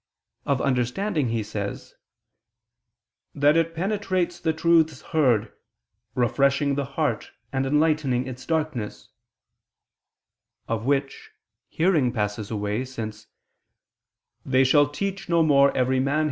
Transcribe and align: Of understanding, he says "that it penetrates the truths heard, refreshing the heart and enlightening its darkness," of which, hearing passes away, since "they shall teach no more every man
Of 0.47 0.63
understanding, 0.63 1.27
he 1.27 1.43
says 1.43 1.93
"that 3.35 3.55
it 3.55 3.75
penetrates 3.75 4.39
the 4.39 4.51
truths 4.51 5.03
heard, 5.03 5.51
refreshing 6.15 6.73
the 6.73 6.85
heart 6.97 7.29
and 7.53 7.67
enlightening 7.67 8.25
its 8.25 8.47
darkness," 8.47 9.09
of 10.67 10.87
which, 10.87 11.29
hearing 11.69 12.11
passes 12.11 12.49
away, 12.49 12.83
since 12.83 13.27
"they 14.43 14.63
shall 14.63 14.87
teach 14.87 15.29
no 15.29 15.43
more 15.43 15.71
every 15.77 15.99
man 15.99 16.19